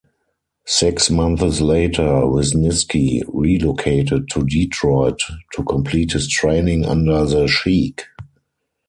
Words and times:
Six 0.65 1.11
months 1.11 1.61
later, 1.61 2.07
Wisniski 2.25 3.21
relocated 3.31 4.29
to 4.29 4.43
Detroit 4.43 5.19
to 5.53 5.63
complete 5.65 6.13
his 6.13 6.27
training 6.27 6.85
under 6.87 7.23
the 7.27 7.45
Sheik. 7.45 8.05